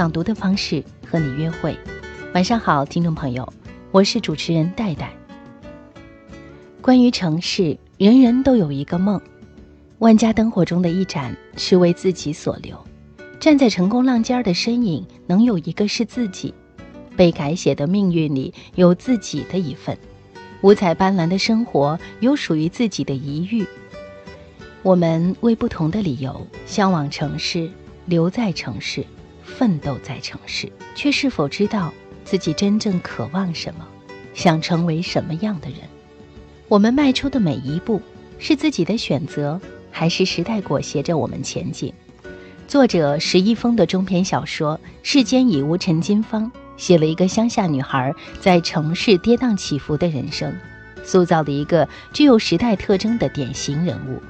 [0.00, 1.76] 朗读的方式和你约会。
[2.32, 3.46] 晚上好，听众朋友，
[3.90, 5.12] 我是主持人戴戴。
[6.80, 9.20] 关于城市，人人都有一个梦，
[9.98, 12.82] 万家灯火中的一盏是为自己所留。
[13.38, 16.54] 站在成功浪尖的身影，能有一个是自己。
[17.14, 19.98] 被改写的命运里有自己的一份，
[20.62, 23.66] 五彩斑斓的生活有属于自己的一域。
[24.82, 27.68] 我们为不同的理由向往城市，
[28.06, 29.04] 留在城市，
[29.58, 31.92] 奋斗在城市，却是否知道
[32.24, 33.86] 自己真正渴望什么，
[34.32, 35.78] 想成为什么样的人？
[36.68, 38.00] 我们迈出的每一步，
[38.38, 41.92] 是自己的选择，还是时代裹挟着我们前进？
[42.68, 46.46] 作者石一峰的中篇小说《世间已无陈金芳》。
[46.76, 50.50] 写了一个乡下女孩在城市跌宕起伏的人生，
[51.04, 54.22] 塑造了一个具有时代特征的典型人物。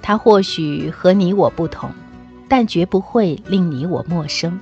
[0.00, 1.90] 她或许和你我不同，
[2.48, 4.58] 但绝不会令你我陌生。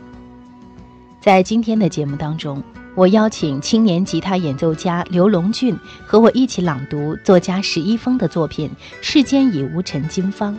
[1.20, 2.62] 在今天的节目当中，
[2.94, 8.70] 我邀请青年吉他演奏家刘龙俊和我一起朗读作家史一峰的作品
[9.00, 10.54] 《世间已无陈金芳》，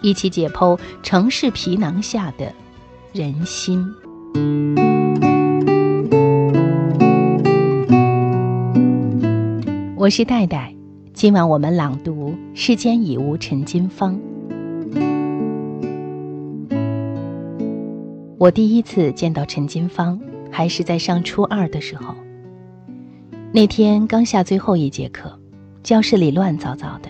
[0.00, 2.52] 一起解剖城市皮囊下的
[3.12, 3.84] 人心。
[9.96, 10.74] 我是戴戴，
[11.12, 14.14] 今晚我们朗读《世间已无陈金芳》。
[18.42, 20.18] 我第一次见到陈金芳，
[20.50, 22.12] 还是在上初二的时候。
[23.52, 25.38] 那天刚下最后一节课，
[25.84, 27.08] 教室里乱糟糟的，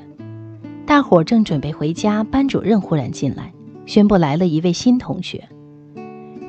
[0.84, 3.50] 大伙儿正准备回家，班主任忽然进来，
[3.86, 5.48] 宣布来了一位新同学。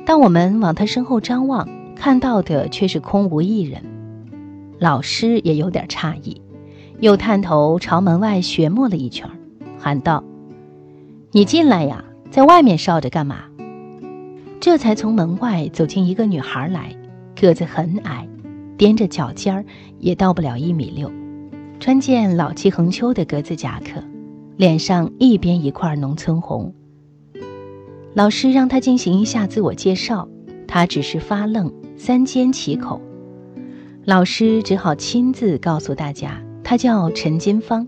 [0.04, 3.82] 当我们往他身后张望，看到的却是空无一人。
[4.78, 6.42] 老师也有点诧异，
[7.00, 9.30] 又探头朝门外寻摸了一圈，
[9.78, 10.22] 喊道
[11.32, 13.44] ：“你进来呀，在外面哨着干嘛？”
[14.64, 16.96] 这才从门外走进一个女孩来，
[17.38, 18.26] 个子很矮，
[18.78, 19.62] 踮着脚尖儿
[19.98, 21.12] 也到不了一米六，
[21.78, 24.02] 穿件老气横秋的格子夹克，
[24.56, 26.74] 脸上一边一块农村红。
[28.14, 30.26] 老师让她进行一下自我介绍，
[30.66, 32.98] 她只是发愣，三缄其口。
[34.06, 37.86] 老师只好亲自告诉大家，他叫陈金芳，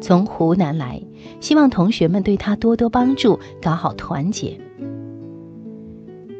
[0.00, 1.02] 从湖南来，
[1.40, 4.56] 希望同学们对他多多帮助，搞好团结。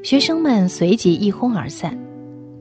[0.04, 1.98] 学生们随即一哄而散。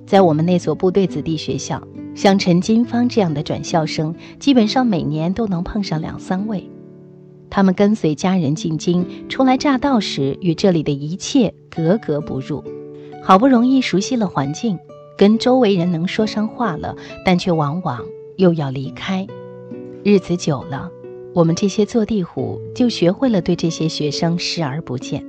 [0.07, 6.65] 在我们那所部队子弟学校，像陈金芳这样的转校生，基本上每年都能碰上两三位。
[7.49, 12.63] 他们跟随家人进京，初来乍到时与这里的一切格格不入，
[13.21, 14.79] 好不容易熟悉了环境。
[15.17, 16.95] 跟周围人能说上话了，
[17.25, 17.99] 但却往往
[18.37, 19.27] 又要离开。
[20.01, 20.89] 日子久了，
[21.33, 25.21] 我们这些坐地虎就学会了对这些学生视而不见。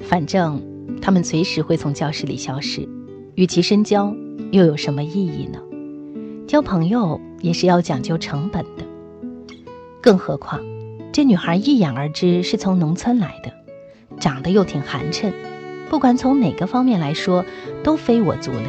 [0.00, 0.60] 反正
[1.02, 2.88] 他们随时会从教室里消失，
[3.34, 4.14] 与其深交
[4.52, 5.58] 又有什么意义呢？
[6.46, 8.84] 交朋友也是要讲究成本的。
[10.00, 10.60] 更何况，
[11.12, 13.52] 这女孩一眼而知是从农村来的，
[14.20, 15.32] 长得又挺寒碜，
[15.90, 17.44] 不管从哪个方面来说，
[17.82, 18.68] 都非我族类。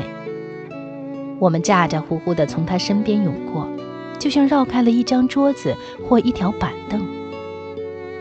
[1.38, 3.70] 我们咋咋呼呼地从她身边涌过，
[4.18, 5.76] 就像绕开了一张桌子
[6.08, 7.06] 或一条板凳。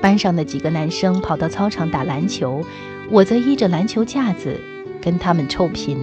[0.02, 2.62] 班上的几个男生跑到操场打篮球，
[3.12, 4.58] 我则依着篮球架子
[4.98, 5.98] 跟他们臭贫。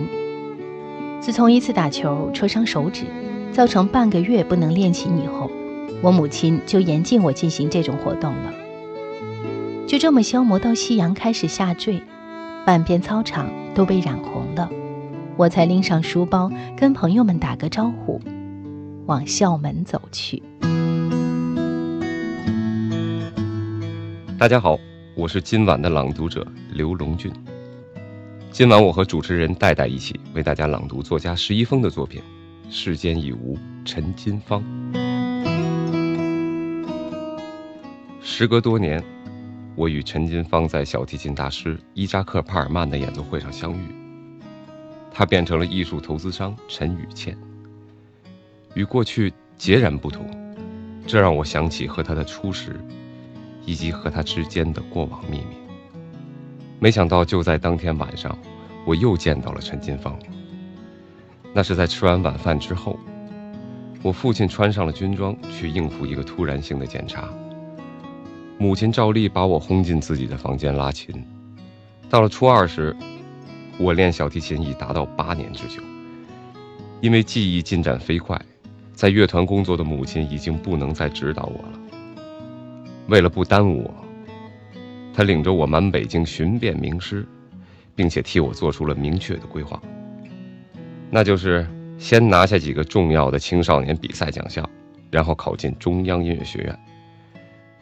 [1.20, 3.04] 自从一次打球戳伤手指，
[3.52, 5.50] 造成半个月不能练琴以后，
[6.04, 8.54] 我母亲就严禁我进行这种活动了。
[9.88, 12.00] 就这么消磨到夕阳开始下坠，
[12.64, 14.70] 半边操场都被染红了。
[15.36, 18.22] 我才拎上书包，跟朋友们打个招呼，
[19.08, 20.44] 往校门走去。
[24.38, 24.78] 大家好，
[25.20, 27.30] 我是今晚的朗读者刘龙俊。
[28.52, 32.22] 今晚我和主持人戴戴一起为大家朗读作家石一峰的作品
[32.74, 34.64] 《世间已无陈金芳》。
[38.22, 39.04] 时隔多年，
[39.76, 43.82] 我与陈金芳在小提琴大师伊扎克·帕尔曼的演奏会上相遇。
[45.12, 47.38] 他变成了艺术投资商陈雨倩，
[48.74, 50.26] 与过去截然不同，
[51.06, 52.80] 这让我想起和他的初识，
[53.70, 55.56] 以及和他之间的过往秘密。
[56.80, 58.36] 没想到就在当天晚上，
[58.84, 60.18] 我又见到了陈金芳。
[61.54, 62.98] 那是在吃完晚饭之后，
[64.02, 67.30] 我父亲穿上了军装去应付一个突然性的检查，
[68.58, 71.24] 母亲照例把我轰进自己的房间拉琴。
[72.10, 72.96] 到了初二时。
[73.82, 75.82] 我练小提琴已达到八年之久，
[77.00, 78.38] 因为技艺进展飞快，
[78.94, 81.80] 在乐团工作的母亲已经不能再指导我了。
[83.10, 83.94] 为了不耽误我，
[85.14, 87.26] 他领着我满北京寻遍名师，
[87.96, 89.82] 并且替我做出了明确的规划，
[91.10, 91.68] 那就是
[91.98, 94.70] 先拿下几个重要的青少年比赛奖项，
[95.10, 96.80] 然后考进中央音乐学院。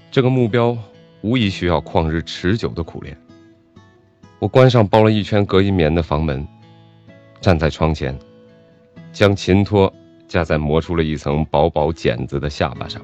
[0.09, 0.77] 这个目标
[1.19, 3.17] 无疑需要旷日持久的苦练。
[4.39, 6.47] 我关上包了一圈隔音棉的房门，
[7.41, 8.17] 站在窗前，
[9.11, 9.93] 将琴托
[10.25, 13.01] 架在磨出了一层薄薄茧子的下巴上。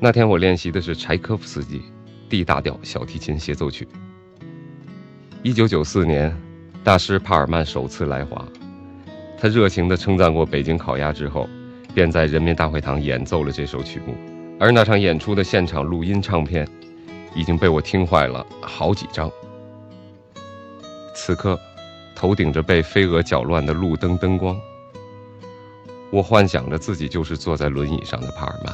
[0.00, 1.80] 那天我练习的是柴可夫斯基
[2.28, 3.84] 《D 大调小提琴协奏曲》。
[5.42, 6.32] 一九九四年，
[6.84, 8.46] 大师帕尔曼首次来华，
[9.36, 11.48] 他热情地称赞过北京烤鸭之后，
[11.94, 14.14] 便在人民大会堂演奏了这首曲目。
[14.60, 16.68] 而那场演出的现场录音唱片，
[17.34, 19.28] 已经被我听坏了好几张。
[21.12, 21.58] 此刻，
[22.14, 24.56] 头顶着被飞蛾搅乱的路灯灯光，
[26.12, 28.72] 我幻想着自己就是坐在轮椅上的帕尔曼，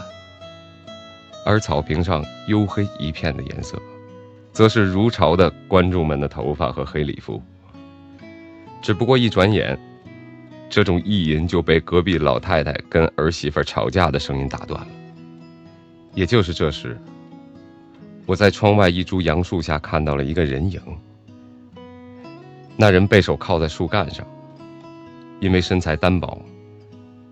[1.44, 3.80] 而草坪上黝黑一片的颜色。
[4.52, 7.42] 则是如潮的观众们的头发和黑礼服。
[8.80, 9.76] 只不过一转眼，
[10.70, 14.86] 这种意淫就被隔壁老太太跟儿媳妇吵架的声音打断了。
[16.14, 16.96] 也就是这时，
[18.26, 20.80] 我在窗外一株杨树下看到了一个人影。
[22.76, 24.24] 那人背手靠在树干上，
[25.40, 26.40] 因为身材单薄，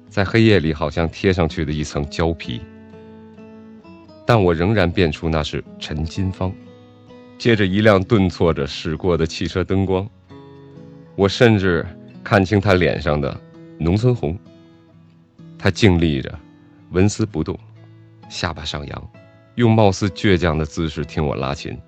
[0.08, 2.60] 在黑夜里好像贴上去的一层胶皮。
[4.34, 6.50] 但我仍然辨出那是陈金芳。
[7.36, 10.08] 借着一辆顿挫着驶过的汽车灯光，
[11.16, 11.86] 我甚至
[12.24, 13.38] 看清他脸上的
[13.78, 14.34] 农村红。
[15.58, 16.34] 他静立着，
[16.92, 17.58] 纹丝不动，
[18.30, 19.10] 下巴上扬，
[19.56, 21.78] 用貌似倔强的姿势听我拉琴。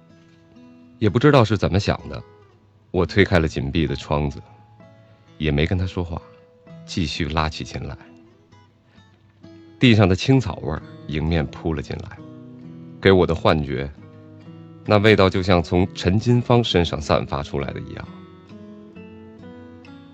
[0.98, 2.22] 也不知道是怎么想的，
[2.90, 4.38] 我推开了紧闭的窗子，
[5.38, 6.20] 也没跟他说话，
[6.84, 7.96] 继续拉起琴来。
[9.80, 12.18] 地上的青草味儿迎面扑了进来，
[13.04, 13.92] 给我的幻觉。
[14.86, 18.08] 那味道就像从陈金芳身上散发出来的一样。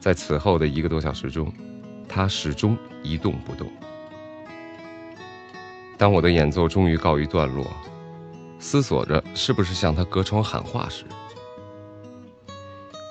[0.00, 1.52] 在此后的一个多小时中，
[2.08, 3.70] 他始终一动不动。
[5.96, 7.64] 当我的演奏终于告一段落，
[8.58, 11.04] 思索着是不是向他隔窗喊话时，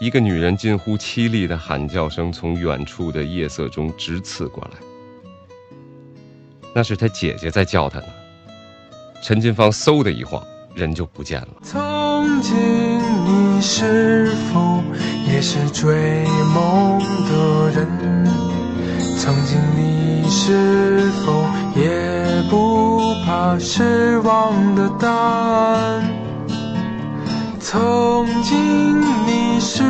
[0.02, 4.72] 一个女人近乎凄厉的喊叫声从远处的夜色中直刺过来。
[6.76, 8.08] 那是他姐姐在叫他呢。
[9.22, 10.42] 陈金芳嗖的一晃。
[10.76, 11.48] 人就不见了。
[11.62, 14.82] 曾经你是否
[15.28, 16.24] 也是追
[16.54, 18.26] 梦的人？
[19.18, 21.44] 曾经你是否
[21.76, 26.10] 也不怕失望的答案？
[27.60, 29.84] 曾经你是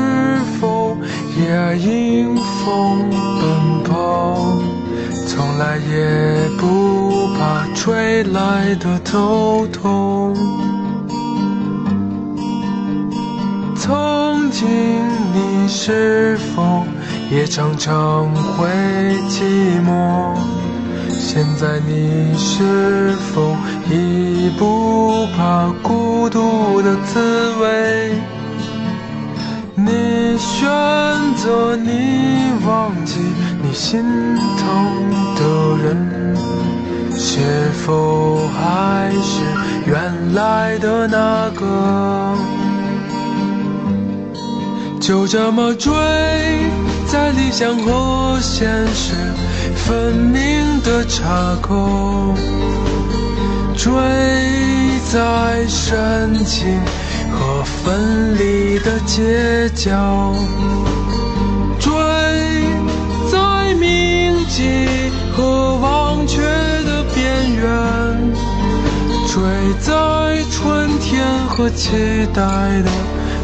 [0.59, 0.97] 否
[1.37, 4.57] 也迎风奔跑？
[5.39, 10.35] 从来也不怕吹来的头痛。
[13.73, 14.67] 曾经
[15.33, 16.83] 你是否
[17.31, 18.67] 也常常会
[19.29, 20.35] 寂寞？
[21.17, 23.55] 现在你是否
[23.89, 28.11] 已不怕孤独的滋味？
[29.73, 30.67] 你选
[31.37, 32.91] 择你忘
[33.69, 34.65] 你心疼
[35.35, 35.43] 的
[35.83, 36.35] 人，
[37.15, 39.43] 是否还是
[39.85, 42.35] 原来的那个？
[44.99, 45.93] 就这么追，
[47.05, 49.13] 在理想和现实
[49.75, 52.33] 分明的岔口，
[53.77, 53.93] 追
[55.11, 56.81] 在深情
[57.31, 60.33] 和分离的街角，
[71.59, 72.41] 和期待
[72.83, 72.89] 的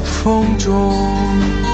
[0.05, 1.64] 风中。